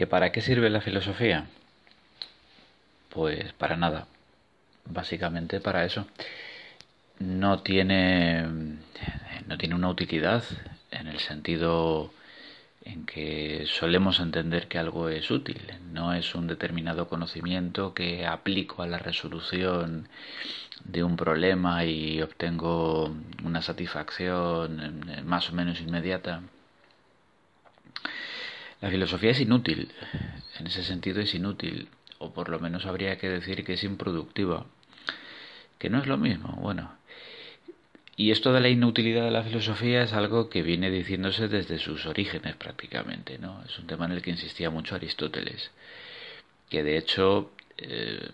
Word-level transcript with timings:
¿Que 0.00 0.06
para 0.06 0.32
qué 0.32 0.40
sirve 0.40 0.70
la 0.70 0.80
filosofía? 0.80 1.44
Pues 3.10 3.52
para 3.52 3.76
nada. 3.76 4.06
Básicamente 4.86 5.60
para 5.60 5.84
eso. 5.84 6.06
No 7.18 7.60
tiene, 7.60 8.46
no 9.46 9.58
tiene 9.58 9.74
una 9.74 9.90
utilidad 9.90 10.42
en 10.90 11.06
el 11.06 11.18
sentido 11.18 12.14
en 12.82 13.04
que 13.04 13.66
solemos 13.66 14.20
entender 14.20 14.68
que 14.68 14.78
algo 14.78 15.10
es 15.10 15.30
útil. 15.30 15.60
No 15.92 16.14
es 16.14 16.34
un 16.34 16.46
determinado 16.46 17.06
conocimiento 17.06 17.92
que 17.92 18.24
aplico 18.24 18.82
a 18.82 18.86
la 18.86 18.96
resolución 18.96 20.08
de 20.82 21.04
un 21.04 21.16
problema 21.16 21.84
y 21.84 22.22
obtengo 22.22 23.14
una 23.44 23.60
satisfacción 23.60 25.04
más 25.26 25.50
o 25.50 25.52
menos 25.52 25.78
inmediata. 25.82 26.40
La 28.80 28.90
filosofía 28.90 29.30
es 29.30 29.40
inútil, 29.40 29.92
en 30.58 30.66
ese 30.66 30.82
sentido 30.82 31.20
es 31.20 31.34
inútil, 31.34 31.88
o 32.18 32.32
por 32.32 32.48
lo 32.48 32.58
menos 32.60 32.86
habría 32.86 33.18
que 33.18 33.28
decir 33.28 33.64
que 33.64 33.74
es 33.74 33.84
improductiva, 33.84 34.66
que 35.78 35.90
no 35.90 35.98
es 35.98 36.06
lo 36.06 36.16
mismo. 36.16 36.56
Bueno, 36.60 36.92
y 38.16 38.30
esto 38.30 38.52
de 38.52 38.60
la 38.60 38.68
inutilidad 38.68 39.24
de 39.24 39.30
la 39.30 39.42
filosofía 39.42 40.02
es 40.02 40.12
algo 40.12 40.50
que 40.50 40.62
viene 40.62 40.90
diciéndose 40.90 41.48
desde 41.48 41.78
sus 41.78 42.06
orígenes 42.06 42.56
prácticamente, 42.56 43.38
¿no? 43.38 43.62
Es 43.64 43.78
un 43.78 43.86
tema 43.86 44.06
en 44.06 44.12
el 44.12 44.22
que 44.22 44.30
insistía 44.30 44.70
mucho 44.70 44.94
Aristóteles, 44.94 45.70
que 46.68 46.82
de 46.82 46.98
hecho 46.98 47.50
eh, 47.78 48.30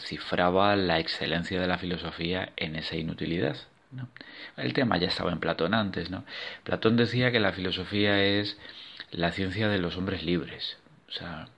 cifraba 0.00 0.74
la 0.76 0.98
excelencia 0.98 1.60
de 1.60 1.66
la 1.66 1.78
filosofía 1.78 2.52
en 2.56 2.76
esa 2.76 2.96
inutilidad. 2.96 3.56
El 4.56 4.72
tema 4.72 4.96
ya 4.96 5.08
estaba 5.08 5.32
en 5.32 5.38
Platón 5.38 5.74
antes, 5.74 6.10
¿no? 6.10 6.24
Platón 6.64 6.96
decía 6.96 7.30
que 7.30 7.40
la 7.40 7.52
filosofía 7.52 8.24
es 8.24 8.58
la 9.12 9.30
ciencia 9.30 9.68
de 9.68 9.78
los 9.78 9.96
hombres 9.96 10.24
libres, 10.24 10.78
o 11.08 11.12
sea, 11.12 11.48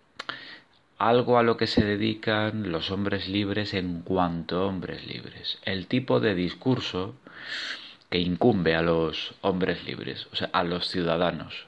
algo 0.99 1.39
a 1.39 1.43
lo 1.43 1.57
que 1.57 1.67
se 1.67 1.85
dedican 1.85 2.71
los 2.71 2.91
hombres 2.91 3.29
libres 3.29 3.75
en 3.75 4.03
cuanto 4.03 4.67
hombres 4.67 5.07
libres. 5.07 5.59
El 5.65 5.87
tipo 5.87 6.21
de 6.21 6.35
discurso 6.35 7.15
que 8.11 8.19
incumbe 8.19 8.75
a 8.75 8.83
los 8.83 9.35
hombres 9.41 9.85
libres, 9.85 10.29
o 10.33 10.37
sea, 10.37 10.51
a 10.53 10.65
los 10.65 10.89
ciudadanos. 10.89 11.67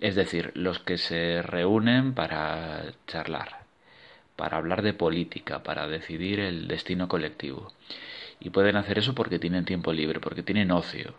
Es 0.00 0.14
decir, 0.14 0.52
los 0.54 0.78
que 0.78 0.98
se 0.98 1.42
reúnen 1.42 2.14
para 2.14 2.92
charlar, 3.06 3.64
para 4.36 4.58
hablar 4.58 4.82
de 4.82 4.92
política, 4.92 5.62
para 5.62 5.86
decidir 5.86 6.40
el 6.40 6.68
destino 6.68 7.08
colectivo. 7.08 7.72
Y 8.40 8.50
pueden 8.50 8.76
hacer 8.76 8.98
eso 8.98 9.14
porque 9.14 9.38
tienen 9.38 9.64
tiempo 9.64 9.92
libre, 9.92 10.20
porque 10.20 10.42
tienen 10.42 10.70
ocio, 10.70 11.14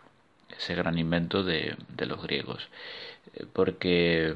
ese 0.58 0.74
gran 0.74 0.98
invento 0.98 1.42
de, 1.42 1.76
los 1.98 2.22
griegos. 2.22 2.68
Eh, 3.34 3.46
porque 3.52 4.34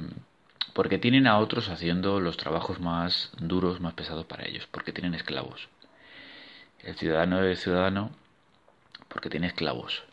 porque 0.73 0.99
tienen 0.99 1.27
a 1.27 1.39
otros 1.39 1.69
haciendo 1.69 2.21
los 2.21 2.37
trabajos 2.37 2.81
más 2.81 3.33
duros, 3.39 3.81
más 3.81 3.95
pesados 3.95 4.25
para 4.27 4.47
ellos, 4.47 4.69
porque 4.71 4.93
tienen 4.93 5.15
esclavos. 5.15 5.69
El 6.81 6.97
ciudadano 6.97 7.43
es 7.45 7.61
ciudadano 7.61 8.11
porque 9.09 9.31
tiene 9.31 9.49
esclavos. 9.49 10.05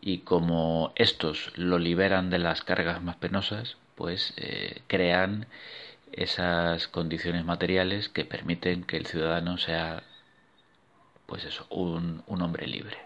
Y 0.00 0.18
como 0.18 0.92
estos 0.96 1.52
lo 1.56 1.78
liberan 1.78 2.30
de 2.30 2.38
las 2.38 2.62
cargas 2.62 3.02
más 3.02 3.16
penosas, 3.16 3.76
pues 3.94 4.34
eh, 4.36 4.82
crean 4.88 5.46
esas 6.12 6.88
condiciones 6.88 7.44
materiales 7.44 8.08
que 8.08 8.24
permiten 8.24 8.84
que 8.84 8.96
el 8.96 9.06
ciudadano 9.06 9.56
sea, 9.58 10.02
pues 11.26 11.44
eso, 11.44 11.66
un, 11.70 12.22
un 12.26 12.42
hombre 12.42 12.66
libre 12.66 13.05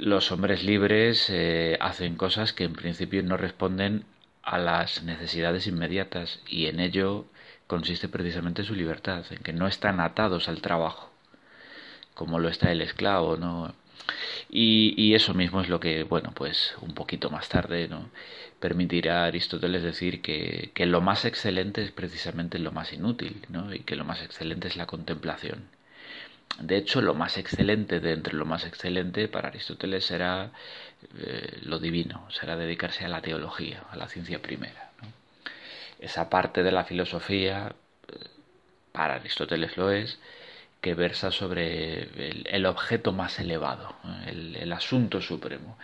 los 0.00 0.32
hombres 0.32 0.64
libres 0.64 1.28
eh, 1.28 1.76
hacen 1.78 2.16
cosas 2.16 2.54
que 2.54 2.64
en 2.64 2.72
principio 2.72 3.22
no 3.22 3.36
responden 3.36 4.06
a 4.42 4.56
las 4.56 5.02
necesidades 5.02 5.66
inmediatas 5.66 6.40
y 6.48 6.66
en 6.66 6.80
ello 6.80 7.26
consiste 7.66 8.08
precisamente 8.08 8.64
su 8.64 8.74
libertad, 8.74 9.26
en 9.30 9.42
que 9.42 9.52
no 9.52 9.66
están 9.66 10.00
atados 10.00 10.48
al 10.48 10.62
trabajo, 10.62 11.10
como 12.14 12.38
lo 12.38 12.48
está 12.48 12.72
el 12.72 12.80
esclavo, 12.80 13.36
¿no? 13.36 13.74
Y, 14.48 15.14
eso 15.14 15.34
mismo 15.34 15.60
es 15.60 15.68
lo 15.68 15.80
que, 15.80 16.02
bueno, 16.02 16.32
pues 16.34 16.74
un 16.80 16.94
poquito 16.94 17.28
más 17.28 17.48
tarde, 17.50 17.86
¿no? 17.86 18.08
Permitirá 18.58 19.24
a 19.24 19.26
Aristóteles 19.26 19.82
decir 19.82 20.22
que, 20.22 20.70
que 20.74 20.86
lo 20.86 21.02
más 21.02 21.26
excelente 21.26 21.82
es 21.82 21.90
precisamente 21.92 22.58
lo 22.58 22.72
más 22.72 22.92
inútil, 22.94 23.42
¿no? 23.50 23.74
Y 23.74 23.80
que 23.80 23.96
lo 23.96 24.04
más 24.04 24.22
excelente 24.22 24.68
es 24.68 24.76
la 24.76 24.86
contemplación. 24.86 25.68
De 26.58 26.76
hecho, 26.76 27.00
lo 27.00 27.14
más 27.14 27.38
excelente 27.38 28.00
de 28.00 28.12
entre 28.12 28.34
lo 28.34 28.44
más 28.44 28.66
excelente 28.66 29.28
para 29.28 29.48
Aristóteles 29.48 30.04
será 30.04 30.50
eh, 31.18 31.58
lo 31.62 31.78
divino, 31.78 32.26
será 32.30 32.56
dedicarse 32.56 33.04
a 33.04 33.08
la 33.08 33.22
teología, 33.22 33.84
a 33.90 33.96
la 33.96 34.08
ciencia 34.08 34.42
primera. 34.42 34.90
Esa 35.98 36.28
parte 36.28 36.62
de 36.62 36.72
la 36.72 36.84
filosofía, 36.84 37.74
eh, 38.08 38.14
para 38.92 39.14
Aristóteles 39.14 39.76
lo 39.76 39.90
es, 39.90 40.18
que 40.80 40.94
versa 40.94 41.30
sobre 41.30 42.54
el, 42.56 42.66
objeto 42.66 43.12
más 43.12 43.38
elevado, 43.38 43.94
el, 44.26 44.56
el, 44.56 44.72
asunto 44.72 45.20
supremo, 45.20 45.78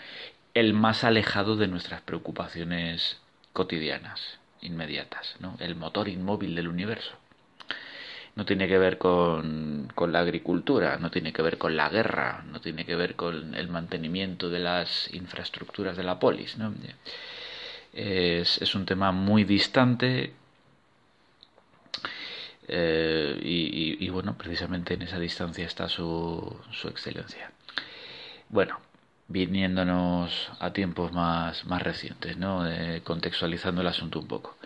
el 0.54 0.72
más 0.72 1.04
alejado 1.04 1.56
de 1.56 1.68
nuestras 1.68 2.00
preocupaciones 2.00 3.18
cotidianas, 3.52 4.38
inmediatas, 4.62 5.36
¿no? 5.38 5.56
el 5.60 5.74
motor 5.74 6.08
inmóvil 6.08 6.54
del 6.54 6.68
universo 6.68 7.18
no 8.36 8.44
tiene 8.44 8.68
que 8.68 8.78
ver 8.78 8.98
con, 8.98 9.90
con, 9.94 10.12
la 10.12 10.20
agricultura, 10.20 10.98
no 10.98 11.10
tiene 11.10 11.32
que 11.32 11.42
ver 11.42 11.56
con 11.56 11.74
la 11.74 11.88
guerra, 11.88 12.44
no 12.46 12.60
tiene 12.60 12.84
que 12.84 12.94
ver 12.94 13.16
con 13.16 13.54
el 13.54 13.68
mantenimiento 13.68 14.50
de 14.50 14.60
las 14.60 15.12
infraestructuras 15.14 15.96
de 15.96 16.04
la 16.04 16.18
polis. 16.18 16.58
¿no? 16.58 16.72
Es, 17.94 18.74
un 18.74 18.84
tema 18.84 19.10
muy 19.10 19.44
distante 19.44 20.34
eh, 22.68 23.40
y, 23.42 24.04
y, 24.04 24.08
bueno, 24.10 24.36
precisamente 24.36 24.94
en 24.94 25.02
esa 25.02 25.18
distancia 25.18 25.64
está 25.64 25.88
su, 25.88 26.60
su 26.72 26.88
excelencia. 26.88 27.50
Bueno, 28.50 28.78
viniéndonos 29.28 30.50
a 30.60 30.72
tiempos 30.72 31.12
más, 31.12 31.64
más 31.64 31.82
recientes, 31.82 32.36
¿no? 32.36 32.68
Eh, 32.68 33.00
contextualizando 33.02 33.80
el 33.80 33.86
asunto 33.86 34.20
un 34.20 34.28
poco. 34.28 34.56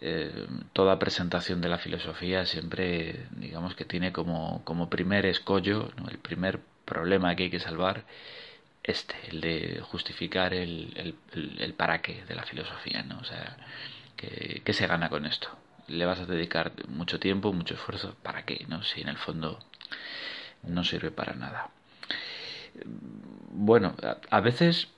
Eh, 0.00 0.46
toda 0.72 0.98
presentación 0.98 1.60
de 1.60 1.68
la 1.68 1.78
filosofía 1.78 2.44
siempre, 2.44 3.26
digamos 3.30 3.74
que 3.74 3.84
tiene 3.84 4.12
como, 4.12 4.62
como 4.64 4.90
primer 4.90 5.24
escollo, 5.26 5.90
el 6.10 6.18
primer 6.18 6.60
problema 6.84 7.34
que 7.34 7.44
hay 7.44 7.50
que 7.50 7.60
salvar, 7.60 8.04
este, 8.82 9.16
el 9.28 9.40
de 9.40 9.80
justificar 9.82 10.54
el, 10.54 11.16
el, 11.32 11.74
para 11.74 12.02
qué 12.02 12.24
de 12.26 12.34
la 12.34 12.44
filosofía, 12.44 13.02
¿no? 13.02 13.18
O 13.18 13.24
sea, 13.24 13.56
¿qué, 14.16 14.62
¿qué, 14.64 14.72
se 14.72 14.86
gana 14.86 15.08
con 15.08 15.26
esto? 15.26 15.48
¿Le 15.88 16.04
vas 16.04 16.20
a 16.20 16.26
dedicar 16.26 16.72
mucho 16.88 17.18
tiempo, 17.18 17.52
mucho 17.52 17.74
esfuerzo? 17.74 18.16
¿Para 18.22 18.44
qué? 18.44 18.64
¿no? 18.68 18.82
Si 18.82 19.00
en 19.00 19.08
el 19.08 19.16
fondo 19.18 19.58
no 20.62 20.84
sirve 20.84 21.10
para 21.10 21.34
nada. 21.34 21.70
Bueno, 23.50 23.94
a 24.30 24.40
veces 24.40 24.88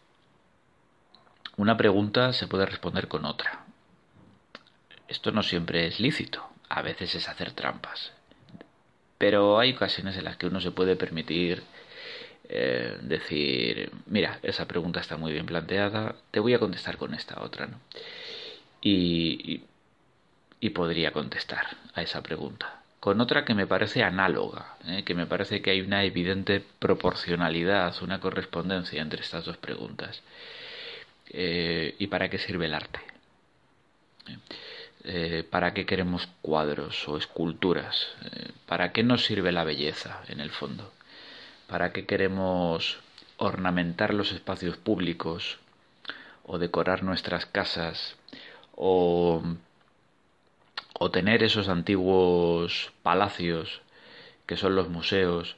una 1.57 1.77
pregunta 1.77 2.33
se 2.33 2.47
puede 2.47 2.67
responder 2.67 3.09
con 3.09 3.25
otra. 3.25 3.68
Esto 5.09 5.33
no 5.33 5.43
siempre 5.43 5.87
es 5.87 6.01
lícito, 6.01 6.47
a 6.69 6.83
veces 6.83 7.15
es 7.15 7.29
hacer 7.29 7.53
trampas. 7.53 8.13
Pero 9.17 9.59
hay 9.59 9.73
ocasiones 9.73 10.17
en 10.17 10.25
las 10.25 10.37
que 10.37 10.47
uno 10.47 10.61
se 10.61 10.71
puede 10.71 10.95
permitir 10.97 11.63
eh, 12.51 12.97
decir, 13.03 13.91
mira, 14.07 14.39
esa 14.43 14.67
pregunta 14.67 15.01
está 15.01 15.17
muy 15.17 15.33
bien 15.33 15.45
planteada, 15.47 16.15
te 16.31 16.41
voy 16.41 16.55
a 16.55 16.59
contestar 16.59 16.97
con 16.97 17.15
esta 17.15 17.43
otra, 17.43 17.67
¿no? 17.67 17.81
Y, 18.81 19.63
y, 20.61 20.71
podría 20.71 21.13
contestar 21.13 21.67
a 21.95 22.03
esa 22.03 22.23
pregunta. 22.23 22.83
Con 23.01 23.21
otra 23.21 23.45
que 23.45 23.55
me 23.55 23.67
parece 23.67 24.03
análoga, 24.03 24.77
¿eh? 24.87 25.03
que 25.05 25.15
me 25.15 25.27
parece 25.27 25.61
que 25.63 25.71
hay 25.71 25.81
una 25.81 26.05
evidente 26.05 26.63
proporcionalidad, 26.79 27.95
una 28.03 28.21
correspondencia 28.21 29.03
entre 29.03 29.23
estas 29.23 29.45
dos 29.45 29.57
preguntas. 29.57 30.23
Eh, 31.31 31.97
¿Y 31.99 32.07
para 32.07 32.29
qué 32.31 32.39
sirve 32.39 32.67
el 32.67 32.75
arte? 32.75 33.01
Eh, 35.05 35.47
¿para 35.49 35.75
qué 35.75 35.87
queremos 35.87 36.29
cuadros 36.43 37.09
o 37.09 37.17
esculturas? 37.17 38.09
Eh, 38.25 38.51
¿Para 38.67 38.93
qué 38.93 39.03
nos 39.03 39.25
sirve 39.25 39.53
la 39.53 39.65
belleza 39.65 40.23
en 40.29 40.41
el 40.41 40.51
fondo? 40.51 40.93
¿Para 41.67 41.93
qué 41.93 42.05
queremos 42.07 42.99
ornamentar 43.37 44.13
los 44.13 44.33
espacios 44.33 44.77
públicos 44.77 45.59
o 46.45 46.59
decorar 46.59 47.03
nuestras 47.03 47.47
casas 47.47 48.17
o, 48.75 49.43
tener 51.13 51.43
esos 51.43 51.69
antiguos 51.69 52.93
palacios 53.03 53.81
que 54.47 54.57
son 54.57 54.75
los 54.75 54.89
museos 54.89 55.57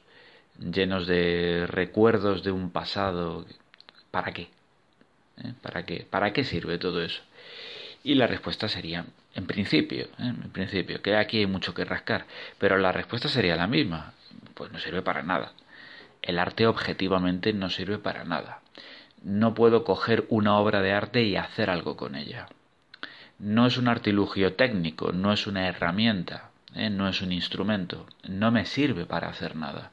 llenos 0.59 1.07
de 1.07 1.65
recuerdos 1.67 2.43
de 2.43 2.51
un 2.51 2.71
pasado? 2.71 3.45
¿Para 4.11 4.31
qué? 4.33 4.49
¿Eh? 5.43 5.53
¿Para 5.61 5.85
qué? 5.85 6.05
¿Para 6.09 6.33
qué 6.33 6.43
sirve 6.43 6.77
todo 6.77 7.01
eso? 7.01 7.21
Y 8.03 8.15
la 8.15 8.27
respuesta 8.27 8.67
sería, 8.67 9.05
en 9.33 9.47
principio, 9.47 10.05
¿eh? 10.05 10.09
en 10.19 10.51
principio, 10.51 11.01
que 11.01 11.15
aquí 11.15 11.39
hay 11.39 11.45
mucho 11.45 11.73
que 11.73 11.85
rascar, 11.85 12.25
pero 12.57 12.77
la 12.77 12.91
respuesta 12.91 13.29
sería 13.29 13.55
la 13.55 13.67
misma, 13.67 14.13
pues 14.53 14.71
no 14.71 14.79
sirve 14.79 15.01
para 15.01 15.23
nada. 15.23 15.53
El 16.21 16.37
arte 16.37 16.67
objetivamente 16.67 17.53
no 17.53 17.69
sirve 17.69 17.97
para 17.97 18.23
nada. 18.23 18.61
no 19.23 19.53
puedo 19.53 19.83
coger 19.83 20.25
una 20.29 20.57
obra 20.57 20.81
de 20.81 20.93
arte 20.93 21.23
y 21.23 21.35
hacer 21.35 21.69
algo 21.69 21.95
con 21.95 22.15
ella. 22.15 22.47
No 23.37 23.67
es 23.67 23.77
un 23.77 23.87
artilugio 23.87 24.55
técnico, 24.55 25.11
no 25.11 25.31
es 25.31 25.45
una 25.47 25.67
herramienta, 25.67 26.49
¿eh? 26.75 26.89
no 26.89 27.07
es 27.07 27.21
un 27.21 27.31
instrumento, 27.31 28.07
no 28.23 28.51
me 28.51 28.65
sirve 28.65 29.05
para 29.05 29.29
hacer 29.29 29.55
nada. 29.55 29.91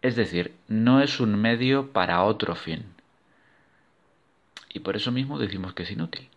Es 0.00 0.16
decir, 0.16 0.54
no 0.68 1.02
es 1.02 1.20
un 1.20 1.36
medio 1.36 1.92
para 1.92 2.22
otro 2.22 2.54
fin. 2.54 2.86
Y 4.72 4.80
por 4.80 4.96
eso 4.96 5.12
mismo 5.12 5.38
decimos 5.38 5.74
que 5.74 5.82
es 5.82 5.90
inútil. 5.90 6.28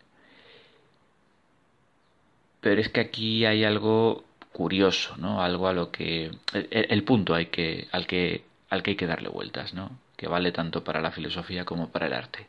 Pero 2.61 2.79
es 2.79 2.89
que 2.89 3.01
aquí 3.01 3.45
hay 3.45 3.63
algo 3.63 4.23
curioso, 4.51 5.15
¿no? 5.17 5.41
Algo 5.41 5.67
a 5.67 5.73
lo 5.73 5.91
que 5.91 6.31
el, 6.53 7.03
punto 7.03 7.33
hay 7.33 7.47
que 7.47 7.87
al 7.91 8.05
que 8.07 8.43
al 8.69 8.83
que 8.83 8.91
hay 8.91 8.97
que 8.97 9.07
darle 9.07 9.29
vueltas, 9.29 9.73
¿no? 9.73 9.97
Que 10.15 10.27
vale 10.27 10.51
tanto 10.51 10.83
para 10.83 11.01
la 11.01 11.11
filosofía 11.11 11.65
como 11.65 11.89
para 11.89 12.07
el 12.07 12.13
arte. 12.13 12.47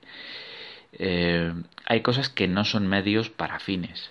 Eh, 0.93 1.53
hay 1.87 2.03
cosas 2.03 2.29
que 2.29 2.49
no 2.49 2.65
son 2.65 2.87
medios 2.87 3.31
para 3.31 3.59
fines. 3.59 4.11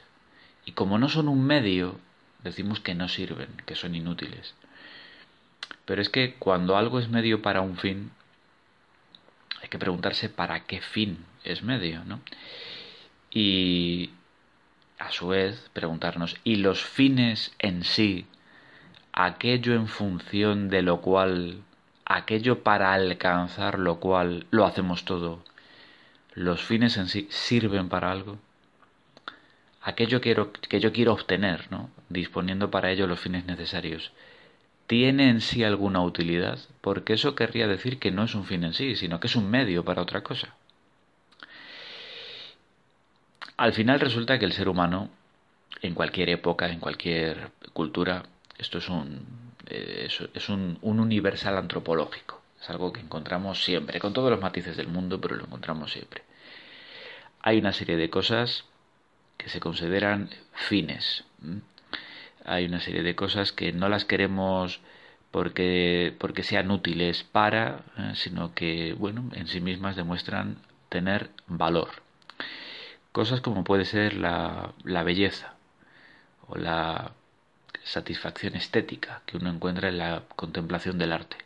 Y 0.66 0.72
como 0.72 0.98
no 0.98 1.10
son 1.10 1.28
un 1.28 1.46
medio, 1.46 2.00
decimos 2.44 2.80
que 2.80 2.96
no 2.96 3.08
sirven, 3.08 3.50
que 3.66 3.76
son 3.76 3.96
inútiles. 3.96 4.56
Pero 5.86 6.02
es 6.02 6.10
que 6.10 6.36
cuando 6.36 6.78
algo 6.78 7.00
es 7.00 7.10
medio 7.10 7.42
para 7.42 7.62
un 7.62 7.78
fin, 7.78 8.12
hay 9.62 9.70
que 9.70 9.80
preguntarse 9.80 10.30
para 10.30 10.66
qué 10.66 10.82
fin 10.82 11.26
es 11.44 11.64
medio, 11.64 12.04
¿no? 12.06 12.22
Y 13.30 14.12
a 15.02 15.12
su 15.12 15.30
vez 15.30 15.70
preguntarnos, 15.74 16.38
¿y 16.44 16.58
los 16.58 16.84
fines 16.84 17.54
en 17.58 17.84
sí, 17.84 18.28
aquello 19.14 19.74
en 19.74 19.88
función 19.88 20.70
de 20.70 20.84
lo 20.84 21.02
cual, 21.02 21.64
aquello 22.06 22.64
para 22.64 22.94
alcanzar 22.94 23.80
lo 23.80 24.00
cual 24.00 24.46
lo 24.52 24.66
hacemos 24.66 25.04
todo, 25.04 25.44
los 26.34 26.62
fines 26.62 26.98
en 26.98 27.08
sí 27.08 27.28
sirven 27.32 27.90
para 27.90 28.12
algo? 28.12 28.38
Aquello 29.82 30.22
que 30.22 30.80
yo 30.80 30.94
quiero 30.94 31.14
obtener, 31.14 31.72
¿no? 31.72 31.90
disponiendo 32.10 32.70
para 32.70 32.92
ello 32.92 33.08
los 33.08 33.20
fines 33.20 33.46
necesarios, 33.46 34.12
¿tiene 34.86 35.30
en 35.30 35.42
sí 35.42 35.64
alguna 35.64 36.02
utilidad? 36.02 36.60
Porque 36.82 37.14
eso 37.14 37.34
querría 37.34 37.68
decir 37.68 37.98
que 37.98 38.12
no 38.12 38.24
es 38.24 38.36
un 38.36 38.46
fin 38.46 38.64
en 38.64 38.74
sí, 38.74 38.96
sino 38.96 39.20
que 39.20 39.28
es 39.28 39.36
un 39.36 39.50
medio 39.50 39.84
para 39.84 40.04
otra 40.04 40.22
cosa. 40.22 40.54
Al 43.62 43.74
final 43.74 44.00
resulta 44.00 44.40
que 44.40 44.46
el 44.46 44.54
ser 44.54 44.68
humano, 44.68 45.12
en 45.84 45.94
cualquier 45.94 46.30
época, 46.30 46.68
en 46.70 46.80
cualquier 46.80 47.52
cultura, 47.74 48.24
esto 48.58 48.80
es 48.80 48.90
un, 48.90 49.24
eh, 49.68 50.10
es, 50.34 50.50
un, 50.50 50.80
un 50.82 51.00
universal 51.00 51.56
antropológico. 51.56 52.42
Es 52.60 52.72
algo 52.72 52.92
que 52.92 53.02
encontramos 53.02 53.64
siempre, 53.64 54.00
con 54.00 54.14
todos 54.14 54.32
los 54.32 54.42
matices 54.42 54.78
del 54.78 54.88
mundo, 54.88 55.22
pero 55.22 55.36
lo 55.36 55.44
encontramos 55.44 55.92
siempre. 55.92 56.24
Hay 57.44 57.60
una 57.60 57.72
serie 57.72 57.98
de 57.98 58.10
cosas 58.10 58.66
que 59.38 59.48
se 59.48 59.60
consideran 59.60 60.32
fines. 60.54 61.24
Hay 62.44 62.66
una 62.66 62.80
serie 62.80 63.04
de 63.04 63.16
cosas 63.16 63.52
que 63.52 63.74
no 63.74 63.90
las 63.90 64.06
queremos 64.06 64.80
porque, 65.30 66.16
porque 66.18 66.42
sean 66.42 66.72
útiles 66.72 67.24
para, 67.26 67.82
eh, 67.96 68.14
sino 68.16 68.56
que, 68.56 68.94
bueno, 68.98 69.30
en 69.34 69.46
sí 69.46 69.62
mismas 69.62 69.96
demuestran 69.96 70.58
tener 70.90 71.30
valor. 71.46 72.01
Cosas 73.12 73.42
como 73.42 73.64
puede 73.64 73.86
ser 73.86 74.14
la, 74.14 74.74
la 74.84 75.04
belleza 75.04 75.56
o 76.48 76.58
la 76.58 77.12
satisfacción 77.84 78.56
estética 78.56 79.22
que 79.26 79.38
uno 79.38 79.50
encuentra 79.50 79.90
en 79.90 79.98
la 79.98 80.24
contemplación 80.36 80.98
del 80.98 81.12
arte. 81.12 81.38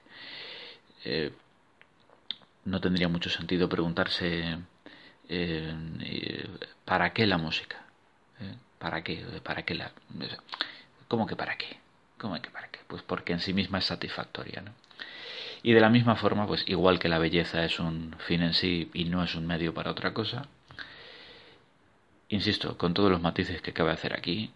Eh, 1.03 1.31
no 2.65 2.81
tendría 2.81 3.07
mucho 3.07 3.29
sentido 3.29 3.69
preguntarse 3.69 4.57
eh, 5.29 6.49
¿para 6.83 7.13
qué 7.13 7.25
la 7.27 7.37
música? 7.37 7.77
¿Eh? 8.39 8.55
¿Para 8.79 9.03
qué? 9.03 9.23
¿Para 9.43 9.63
qué 9.63 9.75
la...? 9.75 9.91
¿Cómo 11.07 11.27
que 11.27 11.35
para 11.35 11.57
qué? 11.57 11.77
¿Cómo 12.17 12.39
que 12.41 12.49
para 12.49 12.67
qué? 12.69 12.79
Pues 12.87 13.01
porque 13.03 13.33
en 13.33 13.39
sí 13.39 13.53
misma 13.53 13.79
es 13.79 13.85
satisfactoria. 13.85 14.63
Y 15.63 15.73
de 15.73 15.79
la 15.79 15.89
misma 15.89 16.15
forma, 16.15 16.47
pues 16.47 16.63
igual 16.67 16.99
que 16.99 17.09
la 17.09 17.19
belleza 17.19 17.63
es 17.63 17.79
un 17.79 18.15
fin 18.19 18.41
en 18.41 18.53
sí 18.53 18.89
y 18.93 19.05
no 19.05 19.23
es 19.23 19.35
un 19.35 19.47
medio 19.47 19.73
para 19.73 19.91
otra 19.91 20.13
cosa, 20.13 20.47
insisto, 22.29 22.77
con 22.77 22.93
todos 22.93 23.11
los 23.11 23.21
matices 23.21 23.61
que 23.61 23.73
cabe 23.73 23.91
hacer 23.91 24.13
aquí, 24.13 24.51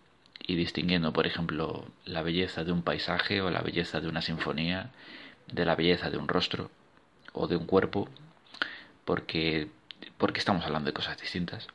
y 0.50 0.56
distinguiendo, 0.56 1.13
por 1.13 1.27
ejemplo, 1.27 1.86
la 2.06 2.24
belleza 2.24 2.63
de 2.63 2.71
un 2.71 2.81
paisaje 2.81 3.42
o 3.42 3.50
la 3.50 3.62
belleza 3.62 4.00
de 4.00 4.07
una 4.07 4.21
sinfonía, 4.21 4.89
de 5.51 5.66
la 5.66 5.75
belleza 5.75 6.10
de 6.10 6.18
un 6.18 6.27
rostro 6.27 6.71
o 7.33 7.48
de 7.48 7.56
un 7.56 7.66
cuerpo, 7.66 8.10
porque, 9.06 9.69
porque 10.18 10.39
estamos 10.39 10.66
hablando 10.66 10.88
de 10.88 10.94
cosas 10.94 11.19
distintas. 11.19 11.68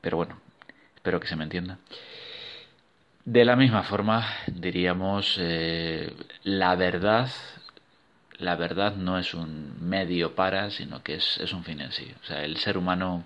Pero 0.00 0.16
bueno, 0.16 0.40
espero 0.94 1.20
que 1.20 1.26
se 1.26 1.36
me 1.36 1.44
entienda. 1.44 1.78
De 3.24 3.44
la 3.44 3.56
misma 3.56 3.82
forma, 3.82 4.26
diríamos, 4.46 5.36
eh, 5.38 6.14
la 6.44 6.74
verdad, 6.76 7.30
la 8.38 8.56
verdad 8.56 8.94
no 8.96 9.18
es 9.18 9.34
un 9.34 9.76
medio 9.80 10.34
para, 10.34 10.70
sino 10.70 11.02
que 11.02 11.16
es, 11.16 11.38
es 11.38 11.52
un 11.52 11.64
fin 11.64 11.80
en 11.80 11.92
sí. 11.92 12.14
O 12.22 12.26
sea, 12.26 12.44
el 12.44 12.56
ser 12.56 12.78
humano 12.78 13.24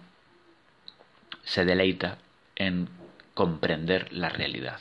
se 1.54 1.64
deleita 1.64 2.18
en 2.56 2.88
comprender 3.32 4.12
la 4.12 4.28
realidad. 4.28 4.80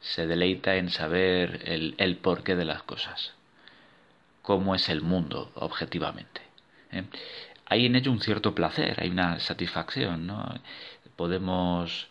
Se 0.00 0.26
deleita 0.26 0.74
en 0.74 0.90
saber 0.90 1.62
el, 1.64 2.16
porqué 2.16 2.56
de 2.56 2.64
las 2.64 2.82
cosas. 2.82 3.34
Cómo 4.42 4.74
es 4.74 4.88
el 4.88 5.00
mundo 5.00 5.52
objetivamente. 5.54 6.40
¿eh? 6.90 7.04
Hay 7.66 7.86
en 7.86 7.94
ello 7.94 8.10
un 8.10 8.20
cierto 8.20 8.52
placer, 8.52 8.98
hay 9.00 9.10
una 9.10 9.38
satisfacción, 9.38 10.26
¿no? 10.26 10.58
Podemos, 11.14 12.08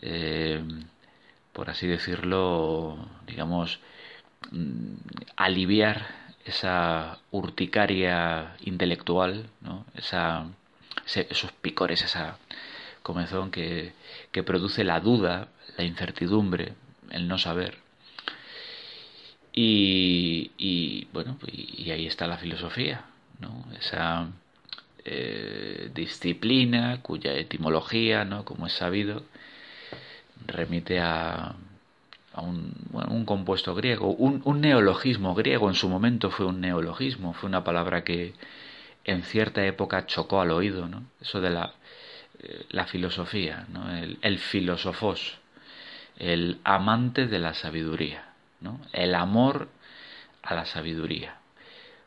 eh, 0.00 0.62
por 1.52 1.68
así 1.68 1.86
decirlo, 1.86 2.96
digamos, 3.26 3.80
mm, 4.50 4.94
aliviar 5.36 6.06
esa 6.46 7.18
urticaria 7.32 8.56
intelectual, 8.62 9.50
¿no? 9.60 9.84
esa, 9.94 10.46
esos 11.06 11.52
picores, 11.52 12.02
esa 12.02 12.38
comezón 13.04 13.50
que, 13.50 13.92
que 14.32 14.42
produce 14.42 14.82
la 14.82 14.98
duda, 14.98 15.48
la 15.76 15.84
incertidumbre, 15.84 16.72
el 17.10 17.28
no 17.28 17.36
saber. 17.38 17.76
Y, 19.52 20.52
y 20.56 21.06
bueno, 21.12 21.38
y, 21.46 21.90
ahí 21.90 22.06
está 22.06 22.26
la 22.26 22.38
filosofía, 22.38 23.04
¿no? 23.40 23.66
Esa 23.78 24.28
eh, 25.04 25.90
disciplina 25.94 27.02
cuya 27.02 27.34
etimología, 27.34 28.24
¿no? 28.24 28.44
Como 28.46 28.66
es 28.66 28.72
sabido, 28.72 29.22
remite 30.46 30.98
a, 30.98 31.54
a 32.32 32.40
un, 32.40 32.72
un, 32.90 33.24
compuesto 33.26 33.74
griego, 33.74 34.14
un, 34.14 34.40
un, 34.46 34.62
neologismo 34.62 35.34
griego, 35.34 35.68
en 35.68 35.74
su 35.74 35.90
momento 35.90 36.30
fue 36.30 36.46
un 36.46 36.62
neologismo, 36.62 37.34
fue 37.34 37.48
una 37.50 37.64
palabra 37.64 38.02
que 38.02 38.32
en 39.04 39.22
cierta 39.24 39.64
época 39.66 40.06
chocó 40.06 40.40
al 40.40 40.52
oído, 40.52 40.88
¿no? 40.88 41.04
Eso 41.20 41.42
de 41.42 41.50
la 41.50 41.74
la 42.70 42.86
filosofía, 42.86 43.66
¿no? 43.68 43.94
el, 43.96 44.18
el 44.22 44.40
el 46.16 46.60
amante 46.64 47.26
de 47.26 47.38
la 47.38 47.54
sabiduría, 47.54 48.24
¿no? 48.60 48.80
el 48.92 49.14
amor 49.14 49.68
a 50.42 50.54
la 50.54 50.64
sabiduría. 50.64 51.38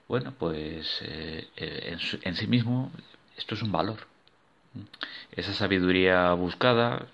Bueno, 0.08 0.34
pues 0.38 1.02
eh, 1.02 1.50
eh, 1.58 1.98
en, 2.24 2.36
sí 2.36 2.48
mismo 2.48 2.92
esto 3.36 3.56
es 3.56 3.62
un 3.62 3.72
valor. 3.72 4.08
Esa 5.32 5.54
sabiduría 5.54 6.32
buscada, 6.34 7.08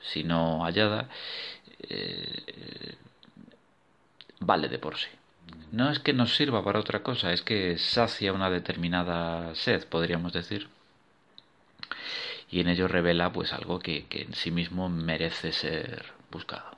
si 0.00 0.24
no 0.24 0.64
hallada, 0.64 1.08
eh, 1.88 2.96
vale 4.40 4.68
de 4.68 4.78
por 4.78 4.96
sí. 4.96 5.08
No 5.72 5.90
es 5.90 6.00
que 6.00 6.12
nos 6.12 6.34
sirva 6.34 6.64
para 6.64 6.80
otra 6.80 7.02
cosa, 7.02 7.32
es 7.32 7.42
que 7.42 7.78
sacia 7.78 8.32
una 8.32 8.50
determinada 8.50 9.54
sed, 9.54 9.86
podríamos 9.86 10.32
decir 10.32 10.68
y 12.50 12.60
en 12.60 12.68
ello 12.68 12.88
revela 12.88 13.32
pues 13.32 13.52
algo 13.52 13.78
que, 13.78 14.06
en 14.10 14.34
sí 14.34 14.50
mismo 14.50 14.88
merece 14.88 15.52
ser 15.52 16.06
buscado. 16.30 16.76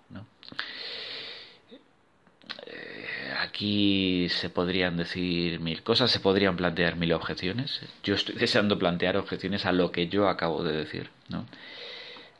Eh, 2.66 3.34
aquí 3.38 4.28
se 4.28 4.50
podrían 4.50 4.96
decir 4.96 5.60
mil 5.60 5.82
cosas, 5.82 6.10
se 6.10 6.20
podrían 6.20 6.56
plantear 6.56 6.96
mil 6.96 7.12
objeciones. 7.12 7.80
Yo 8.02 8.14
estoy 8.14 8.34
deseando 8.38 8.78
plantear 8.78 9.16
objeciones 9.16 9.64
a 9.64 9.72
lo 9.72 9.92
que 9.92 10.08
yo 10.08 10.28
acabo 10.28 10.62
de 10.62 10.76
decir. 10.76 11.10
¿no? 11.28 11.46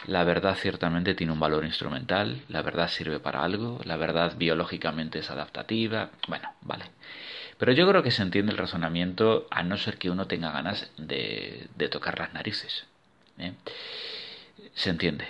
La 0.07 0.25
verdad 0.25 0.57
ciertamente 0.57 1.15
tiene 1.15 1.33
un 1.33 1.41
valor 1.41 1.65
instrumental, 1.65 2.43
la 2.49 2.63
verdad 2.63 2.89
sirve 2.89 3.21
para 3.21 3.45
algo, 3.45 3.81
la 3.85 3.97
verdad 3.97 4.37
biológicamente 4.37 5.21
es 5.21 5.31
adaptativa, 5.31 6.11
bueno, 6.29 6.53
vale. 6.61 6.87
Pero 7.57 7.73
yo 7.73 7.89
creo 7.89 8.03
que 8.03 8.11
se 8.11 8.23
entiende 8.23 8.53
el 8.53 8.59
razonamiento 8.59 9.47
a 9.51 9.63
no 9.63 9.77
ser 9.79 9.99
que 9.99 10.11
uno 10.11 10.27
tenga 10.27 10.51
ganas 10.51 10.91
de, 10.99 11.69
de 11.77 11.89
tocar 11.89 12.19
las 12.19 12.35
narices. 12.35 12.87
¿Eh? 13.43 13.55
Se 14.75 14.91
entiende. 14.91 15.27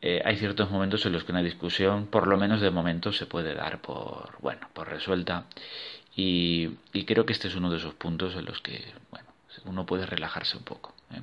Eh, 0.00 0.22
hay 0.24 0.36
ciertos 0.36 0.70
momentos 0.70 1.04
en 1.06 1.12
los 1.12 1.24
que 1.24 1.32
una 1.32 1.42
discusión, 1.42 2.06
por 2.06 2.28
lo 2.28 2.36
menos 2.36 2.60
de 2.60 2.70
momento, 2.70 3.12
se 3.12 3.26
puede 3.26 3.54
dar 3.54 3.80
por, 3.80 4.36
bueno, 4.40 4.68
por 4.72 4.88
resuelta 4.88 5.46
Y, 6.14 6.68
creo 7.06 7.26
que 7.26 7.32
este 7.32 7.48
es 7.48 7.56
uno 7.56 7.70
de 7.70 7.78
esos 7.78 7.94
puntos 7.94 8.34
en 8.36 8.44
los 8.44 8.60
que 8.60 8.84
bueno, 9.10 9.28
uno 9.64 9.86
puede 9.86 10.06
relajarse 10.06 10.56
un 10.56 10.64
poco. 10.64 10.94
¿eh? 11.12 11.20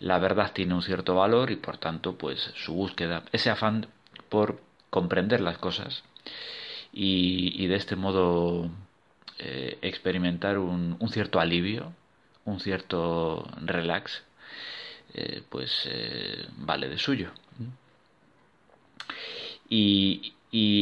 La 0.00 0.18
verdad 0.18 0.52
tiene 0.52 0.74
un 0.74 0.82
cierto 0.82 1.14
valor 1.14 1.50
y 1.50 1.56
por 1.56 1.78
tanto 1.78 2.16
pues 2.16 2.52
su 2.56 2.74
búsqueda, 2.74 3.24
ese 3.32 3.50
afán 3.50 3.86
por 4.28 4.60
comprender 4.90 5.40
las 5.40 5.58
cosas 5.58 6.04
y, 6.92 7.66
de 7.66 7.76
este 7.76 7.96
modo 7.96 8.70
experimentar 9.38 10.58
un, 10.58 10.98
cierto 11.10 11.40
alivio, 11.40 11.92
un 12.44 12.60
cierto 12.60 13.48
relax, 13.60 14.22
eh, 15.14 15.42
pues 15.48 15.88
vale 16.56 16.88
de 16.88 16.98
suyo. 16.98 17.30
Y, 19.68 20.34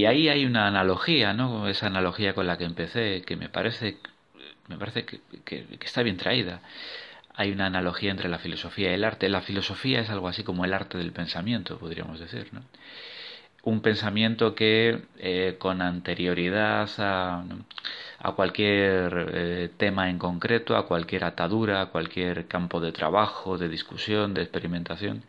ahí 0.07 0.29
hay 0.29 0.45
una 0.45 0.67
analogía, 0.67 1.33
¿no? 1.33 1.69
Esa 1.69 1.87
analogía 1.87 2.35
con 2.35 2.47
la 2.47 2.59
que 2.59 2.65
empecé, 2.65 3.23
que 3.23 3.37
me 3.37 3.49
parece, 3.49 3.99
me 4.69 4.77
parece 4.79 5.05
que, 5.05 5.67
está 5.81 6.03
bien 6.03 6.17
traída. 6.17 6.61
Hay 7.35 7.53
una 7.53 7.67
analogía 7.67 8.11
entre 8.11 8.29
la 8.29 8.39
filosofía 8.41 8.91
y 8.91 8.95
el 8.95 9.05
arte. 9.05 9.29
La 9.29 9.43
filosofía 9.43 10.01
es 10.01 10.11
algo 10.11 10.29
así 10.29 10.43
como 10.43 10.65
el 10.65 10.75
arte 10.75 10.99
del 10.99 11.13
pensamiento, 11.13 11.79
podríamos 11.79 12.19
decir, 12.19 12.49
¿no? 12.53 12.63
Un 13.63 13.83
pensamiento 13.83 14.55
que 14.55 15.03
eh, 15.19 15.57
con 15.59 15.83
anterioridad 15.83 16.89
a, 16.99 17.45
cualquier 18.35 19.29
eh, 19.35 19.71
tema 19.77 20.09
en 20.11 20.19
concreto, 20.19 20.77
a 20.77 20.87
cualquier 20.87 21.25
atadura, 21.25 21.83
a 21.83 21.87
cualquier 21.87 22.47
campo 22.47 22.81
de 22.81 22.93
trabajo, 22.93 23.59
de 23.59 23.69
discusión, 23.69 24.35
de 24.35 24.43
experimentación, 24.43 25.25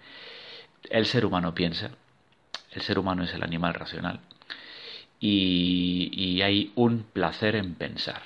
el 0.90 1.06
ser 1.06 1.26
humano 1.26 1.54
piensa. 1.54 1.92
El 2.72 2.82
ser 2.82 3.00
humano 3.00 3.24
es 3.24 3.34
el 3.34 3.44
animal 3.44 3.74
racional 3.74 4.22
y, 5.22 6.42
hay 6.42 6.72
un 6.76 7.04
placer 7.04 7.56
en 7.56 7.76
pensar. 7.76 8.24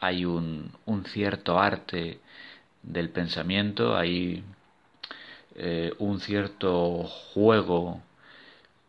Hay 0.00 0.24
un, 0.24 0.72
cierto 1.06 1.58
arte 1.60 2.20
del 2.82 3.10
pensamiento, 3.10 3.96
hay 3.96 4.42
eh, 5.54 5.92
un 5.98 6.20
cierto 6.20 7.04
juego 7.04 8.02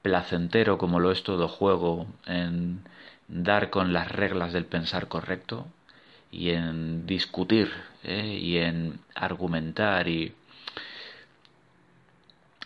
placentero, 0.05 0.77
como 0.77 0.99
lo 0.99 1.11
es 1.11 1.23
todo 1.23 1.47
juego, 1.47 2.05
en 2.27 2.81
dar 3.27 3.71
con 3.71 3.91
las 3.91 4.11
reglas 4.11 4.53
del 4.53 4.65
pensar 4.65 5.07
correcto 5.07 5.65
y 6.31 6.51
en 6.51 7.07
discutir 7.07 7.71
¿eh? 8.03 8.37
y 8.39 8.57
en 8.57 8.99
argumentar 9.15 10.07
y 10.07 10.35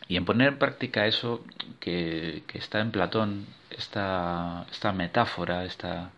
y 0.10 0.17
en 0.17 0.25
poner 0.25 0.50
en 0.50 0.60
práctica 0.60 1.05
eso 1.05 1.46
que, 1.79 2.43
está 2.53 2.79
en 2.81 2.91
Platón, 2.91 3.46
esta, 3.69 4.65
esta 4.72 4.91
metáfora, 4.91 5.65
esta, 5.65 6.10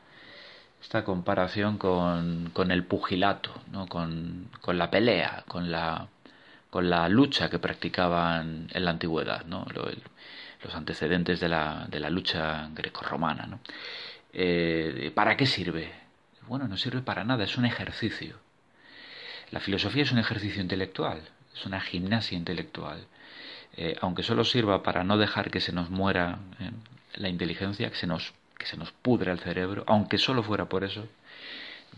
esta 0.81 1.03
comparación 1.03 1.77
con, 1.77 2.51
con 2.53 2.71
el 2.71 2.85
pugilato, 2.85 3.51
¿no? 3.71 3.87
con, 3.87 4.49
con, 4.61 4.77
la 4.77 4.89
pelea, 4.89 5.43
con 5.47 5.71
la, 5.71 6.07
con 6.69 6.89
la 6.89 7.09
lucha 7.09 7.49
que 7.49 7.59
practicaban 7.59 8.69
en 8.73 8.85
la 8.85 8.91
antigüedad, 8.91 9.45
¿no? 9.45 9.65
Los 10.63 10.75
antecedentes 10.75 11.39
de 11.39 11.49
la, 11.49 11.87
de 11.89 11.99
la 11.99 12.09
lucha 12.09 12.69
grecorromana. 12.73 13.45
¿no? 13.45 13.59
Eh, 14.33 15.11
¿Para 15.13 15.35
qué 15.37 15.45
sirve? 15.45 15.91
Bueno, 16.47 16.67
no 16.67 16.77
sirve 16.77 17.01
para 17.01 17.23
nada, 17.23 17.43
es 17.43 17.57
un 17.57 17.65
ejercicio. 17.65 18.35
La 19.51 19.59
filosofía 19.59 20.03
es 20.03 20.11
un 20.11 20.19
ejercicio 20.19 20.61
intelectual, 20.61 21.21
es 21.53 21.65
una 21.65 21.81
gimnasia 21.81 22.37
intelectual. 22.37 23.05
Eh, 23.77 23.95
aunque 24.01 24.23
solo 24.23 24.43
sirva 24.43 24.83
para 24.83 25.03
no 25.03 25.17
dejar 25.17 25.49
que 25.49 25.61
se 25.61 25.71
nos 25.71 25.89
muera 25.89 26.39
eh, 26.59 26.71
la 27.15 27.29
inteligencia, 27.29 27.89
que 27.89 27.95
se 27.95 28.07
nos, 28.07 28.33
que 28.57 28.65
se 28.65 28.77
nos 28.77 28.91
pudre 28.91 29.31
el 29.31 29.39
cerebro, 29.39 29.83
aunque 29.87 30.17
solo 30.17 30.43
fuera 30.43 30.65
por 30.65 30.83
eso, 30.83 31.07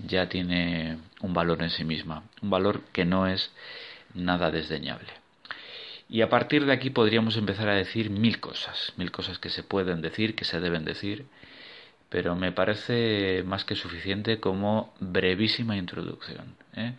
ya 0.05 0.29
tiene 0.29 0.98
un 1.22 1.34
valor 1.34 1.62
en 1.62 1.70
sí 1.70 1.84
misma, 1.84 2.24
un 2.41 2.50
valor 2.50 2.84
que 2.91 3.05
no 3.05 3.27
es 3.27 3.51
nada 4.13 4.51
desdeñable. 4.51 5.23
Y 6.13 6.22
a 6.22 6.29
partir 6.29 6.67
de 6.67 6.74
aquí 6.74 6.91
podríamos 6.91 7.38
empezar 7.38 7.67
a 7.70 7.74
decir 7.74 8.12
mil 8.12 8.39
cosas, 8.39 8.93
mil 8.98 9.10
cosas 9.10 9.39
que 9.39 9.50
se 9.50 9.63
pueden 9.63 10.03
decir, 10.03 10.36
que 10.36 10.46
se 10.46 10.60
deben 10.60 10.86
decir, 10.86 11.25
pero 12.10 12.36
me 12.36 12.51
parece 12.51 13.41
más 13.48 13.65
que 13.65 13.74
suficiente 13.74 14.39
como 14.39 14.93
brevísima 15.00 15.75
introducción. 15.75 16.55
¿eh? 16.75 16.93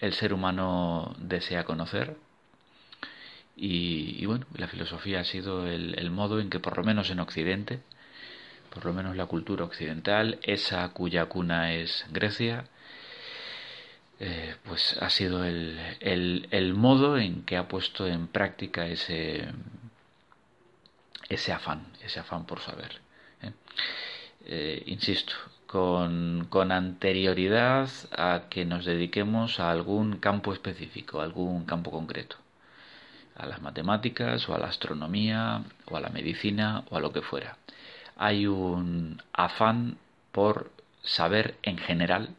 el 0.00 0.12
ser 0.14 0.32
humano 0.32 1.14
desea 1.18 1.64
conocer, 1.64 2.16
y, 3.54 4.24
bueno, 4.24 4.46
la 4.56 4.66
filosofía 4.66 5.20
ha 5.20 5.24
sido 5.24 5.66
el, 5.66 6.10
modo 6.10 6.40
en 6.40 6.48
que 6.48 6.58
por 6.58 6.78
lo 6.78 6.84
menos 6.84 7.10
en 7.10 7.20
Occidente, 7.20 7.80
por 8.72 8.86
lo 8.86 8.94
menos 8.94 9.14
la 9.14 9.26
cultura 9.26 9.64
occidental, 9.64 10.38
esa 10.42 10.88
cuya 10.90 11.26
cuna 11.26 11.74
es 11.74 12.06
Grecia, 12.10 12.64
eh, 14.20 14.56
pues 14.64 14.96
ha 15.00 15.10
sido 15.10 15.44
el, 15.44 15.78
el, 16.00 16.74
modo 16.74 17.18
en 17.18 17.42
que 17.44 17.56
ha 17.56 17.68
puesto 17.68 18.06
en 18.06 18.28
práctica 18.28 18.86
ese, 18.86 19.48
ese 21.28 21.52
afán, 21.52 21.86
ese 22.02 22.20
afán 22.20 22.46
por 22.46 22.60
saber. 22.60 23.00
¿eh? 23.42 23.52
Eh, 24.46 24.82
insisto, 24.86 25.34
con, 25.66 26.46
con, 26.50 26.72
anterioridad 26.72 27.90
a 28.16 28.44
que 28.48 28.64
nos 28.64 28.84
dediquemos 28.84 29.60
a 29.60 29.70
algún 29.70 30.18
campo 30.18 30.52
específico, 30.52 31.20
a 31.20 31.24
algún 31.24 31.64
campo 31.66 31.90
concreto 31.90 32.36
a 33.36 33.46
las 33.46 33.60
matemáticas 33.60 34.48
o 34.48 34.54
a 34.54 34.58
la 34.58 34.68
astronomía 34.68 35.62
o 35.86 35.96
a 35.96 36.00
la 36.00 36.08
medicina 36.08 36.84
o 36.90 36.96
a 36.96 37.00
lo 37.00 37.12
que 37.12 37.22
fuera. 37.22 37.58
Hay 38.16 38.46
un 38.46 39.22
afán 39.32 39.98
por 40.32 40.70
saber 41.02 41.56
en 41.62 41.78
general, 41.78 42.30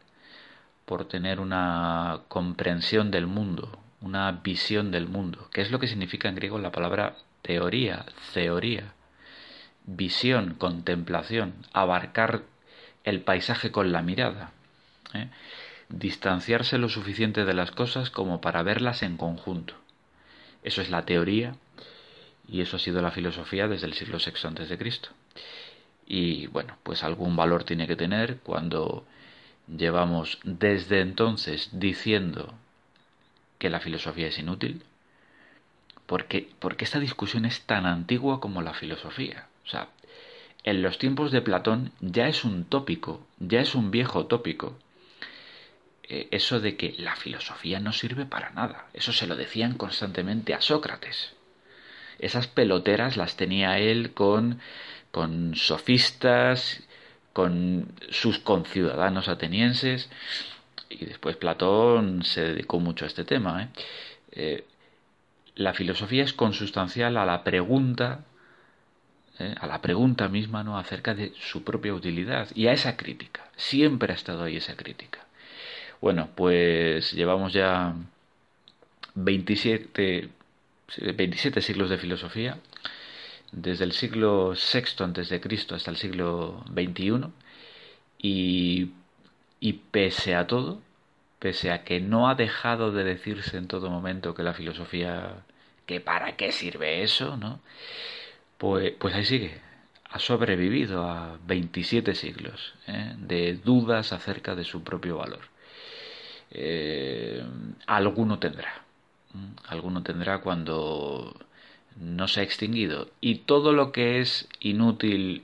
por 0.87 1.05
tener 1.05 1.41
una 1.41 2.21
comprensión 2.29 3.11
del 3.11 3.27
mundo, 3.27 3.77
una 3.99 4.31
visión 4.31 4.89
del 4.89 5.09
mundo, 5.09 5.49
que 5.51 5.61
es 5.61 5.69
lo 5.69 5.79
que 5.79 5.87
significa 5.87 6.29
en 6.29 6.35
griego 6.35 6.59
la 6.59 6.71
palabra 6.71 7.17
teoría, 7.41 8.05
teoría, 8.33 8.93
visión, 9.85 10.53
contemplación, 10.53 11.55
abarcar 11.73 12.43
el 13.03 13.19
paisaje 13.19 13.69
con 13.69 13.91
la 13.91 14.01
mirada, 14.01 14.51
¿eh? 15.13 15.27
distanciarse 15.89 16.77
lo 16.77 16.87
suficiente 16.87 17.43
de 17.43 17.53
las 17.53 17.71
cosas 17.71 18.09
como 18.09 18.39
para 18.39 18.63
verlas 18.63 19.03
en 19.03 19.17
conjunto. 19.17 19.73
Eso 20.63 20.81
es 20.81 20.89
la 20.89 21.03
teoría 21.03 21.57
y 22.47 22.61
eso 22.61 22.77
ha 22.77 22.79
sido 22.79 23.01
la 23.01 23.11
filosofía 23.11 23.67
desde 23.67 23.87
el 23.87 23.93
siglo 23.93 24.19
VI 24.19 24.77
Cristo. 24.77 25.09
Y 26.05 26.47
bueno, 26.47 26.77
pues 26.83 27.03
algún 27.03 27.35
valor 27.35 27.65
tiene 27.65 27.87
que 27.87 27.97
tener 27.97 28.37
cuando 28.37 29.05
llevamos 29.67 30.39
desde 30.43 31.01
entonces 31.01 31.69
diciendo 31.73 32.53
que 33.59 33.69
la 33.69 33.79
filosofía 33.79 34.27
es 34.27 34.39
inútil, 34.39 34.83
porque, 36.05 36.49
porque 36.59 36.85
esta 36.85 36.99
discusión 36.99 37.45
es 37.45 37.61
tan 37.61 37.85
antigua 37.85 38.39
como 38.39 38.61
la 38.61 38.73
filosofía. 38.73 39.47
O 39.65 39.69
sea, 39.69 39.89
en 40.63 40.81
los 40.81 40.97
tiempos 40.97 41.31
de 41.31 41.41
Platón 41.41 41.91
ya 41.99 42.27
es 42.27 42.43
un 42.43 42.65
tópico, 42.65 43.25
ya 43.39 43.61
es 43.61 43.75
un 43.75 43.91
viejo 43.91 44.25
tópico, 44.27 44.77
eh, 46.03 46.29
eso 46.31 46.59
de 46.61 46.77
que 46.77 46.95
la 46.97 47.15
filosofía 47.15 47.79
no 47.79 47.91
sirve 47.91 48.25
para 48.25 48.51
nada. 48.51 48.87
Eso 48.93 49.11
se 49.11 49.27
lo 49.27 49.35
decían 49.35 49.73
constantemente 49.73 50.53
a 50.53 50.61
Sócrates. 50.61 51.33
Esas 52.19 52.47
peloteras 52.47 53.17
las 53.17 53.35
tenía 53.35 53.77
él 53.77 54.13
con, 54.13 54.59
con 55.11 55.55
sofistas, 55.55 56.81
con 57.37 57.85
sus 58.09 58.39
conciudadanos 58.39 59.27
atenienses, 59.27 60.09
y 60.89 61.05
después 61.05 61.35
Platón 61.35 62.23
se 62.23 62.41
dedicó 62.41 62.79
mucho 62.79 63.05
a 63.05 63.07
este 63.07 63.25
tema. 63.25 63.61
¿eh? 63.61 63.67
Eh, 64.31 64.65
la 65.53 65.75
filosofía 65.75 66.23
es 66.23 66.33
consustancial 66.33 67.15
a 67.15 67.27
la 67.27 67.43
pregunta, 67.43 68.25
a 69.37 69.67
la 69.67 69.83
pregunta 69.83 70.29
misma, 70.29 70.63
¿no? 70.63 70.79
acerca 70.79 71.13
de 71.13 71.31
su 71.39 71.63
propia 71.63 71.93
utilidad 71.93 72.49
y 72.55 72.65
a 72.65 72.73
esa 72.73 72.97
crítica. 72.97 73.47
Siempre 73.55 74.13
ha 74.13 74.15
estado 74.15 74.43
ahí 74.43 74.57
esa 74.57 74.75
crítica. 74.75 75.19
Bueno, 76.01 76.29
pues 76.33 77.11
llevamos 77.11 77.53
ya 77.53 77.93
27, 79.13 80.29
27 81.13 81.61
siglos 81.61 81.91
de 81.91 81.99
filosofía, 81.99 82.57
desde 83.51 83.83
el 83.85 83.93
siglo 83.93 84.53
VI 84.53 85.03
antes 85.03 85.29
de 85.29 85.41
Cristo 85.41 85.75
hasta 85.75 85.91
el 85.91 85.97
siglo 85.97 86.63
XXI, 86.73 87.27
y, 88.19 88.91
y 89.59 89.73
pese 89.73 90.35
a 90.35 90.47
todo, 90.47 90.81
pese 91.39 91.71
a 91.71 91.83
que 91.83 91.99
no 91.99 92.29
ha 92.29 92.35
dejado 92.35 92.91
de 92.91 93.03
decirse 93.03 93.57
en 93.57 93.67
todo 93.67 93.89
momento 93.89 94.33
que 94.35 94.43
la 94.43 94.53
filosofía, 94.53 95.45
que 95.85 96.01
para 96.01 96.35
qué 96.35 96.51
sirve 96.51 97.03
eso, 97.03 97.37
¿no? 97.37 97.59
Pues, 98.57 98.93
pues 98.99 99.13
ahí 99.15 99.25
sigue, 99.25 99.61
ha 100.09 100.19
sobrevivido 100.19 101.03
a 101.03 101.37
27 101.45 102.15
siglos 102.15 102.73
¿eh? 102.87 103.13
de 103.17 103.53
dudas 103.55 104.13
acerca 104.13 104.55
de 104.55 104.63
su 104.63 104.83
propio 104.83 105.17
valor. 105.17 105.41
Eh, 106.51 107.43
alguno 107.85 108.39
tendrá. 108.39 108.83
Alguno 109.67 110.01
tendrá 110.03 110.39
cuando 110.39 111.35
no 111.99 112.27
se 112.27 112.41
ha 112.41 112.43
extinguido. 112.43 113.09
Y 113.21 113.39
todo 113.39 113.73
lo 113.73 113.91
que 113.91 114.19
es 114.19 114.47
inútil 114.59 115.43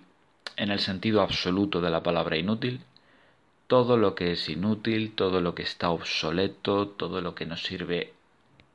en 0.56 0.72
el 0.72 0.80
sentido 0.80 1.22
absoluto 1.22 1.82
de 1.82 1.90
la 1.90 2.04
palabra 2.04 2.38
inútil, 2.38 2.82
todo 3.68 3.98
lo 3.98 4.16
que 4.16 4.32
es 4.34 4.50
inútil, 4.50 5.14
todo 5.16 5.42
lo 5.42 5.56
que 5.56 5.64
está 5.64 5.90
obsoleto, 5.90 6.88
todo 6.88 7.22
lo 7.22 7.34
que 7.36 7.46
no 7.46 7.58
sirve 7.58 8.14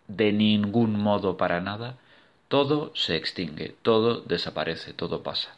de 0.09 0.33
ningún 0.33 0.99
modo 0.99 1.37
para 1.37 1.61
nada, 1.61 1.97
todo 2.49 2.93
se 2.95 3.17
extingue, 3.17 3.77
todo 3.83 4.23
desaparece, 4.23 4.93
todo 4.95 5.23
pasa. 5.23 5.55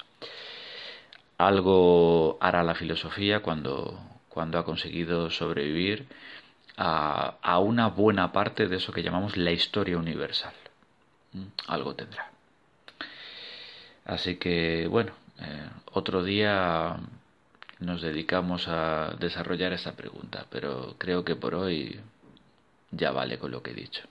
Algo 1.39 2.37
hará 2.41 2.63
la 2.65 2.75
filosofía 2.75 3.41
cuando, 3.41 3.99
cuando 4.29 4.59
ha 4.59 4.65
conseguido 4.65 5.31
sobrevivir 5.31 6.07
a, 6.77 7.37
a 7.41 7.59
una 7.61 7.89
buena 7.89 8.33
parte 8.33 8.67
de 8.67 8.77
eso 8.77 8.93
que 8.93 9.03
llamamos 9.03 9.37
la 9.37 9.53
historia 9.53 9.97
universal. 9.97 10.53
¿Mm? 11.33 11.47
Algo 11.69 11.95
tendrá. 11.95 12.31
Así 14.05 14.37
que, 14.37 14.89
bueno, 14.89 15.13
eh, 15.41 15.69
otro 15.93 16.25
día 16.25 16.97
nos 17.79 18.03
dedicamos 18.03 18.67
a 18.69 19.15
desarrollar 19.19 19.73
esta 19.73 19.93
pregunta, 19.93 20.47
pero 20.51 20.97
creo 20.99 21.25
que 21.25 21.37
por 21.37 21.55
hoy 21.55 22.01
ya 22.91 23.11
vale 23.11 23.39
con 23.39 23.51
lo 23.51 23.63
que 23.63 23.71
he 23.71 23.75
dicho. 23.75 24.03